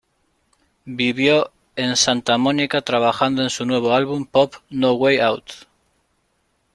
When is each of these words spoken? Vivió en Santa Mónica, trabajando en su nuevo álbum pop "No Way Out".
Vivió 0.85 1.51
en 1.75 1.95
Santa 1.95 2.39
Mónica, 2.39 2.81
trabajando 2.81 3.43
en 3.43 3.51
su 3.51 3.67
nuevo 3.67 3.93
álbum 3.93 4.25
pop 4.25 4.55
"No 4.71 4.93
Way 4.93 5.19
Out". 5.19 5.51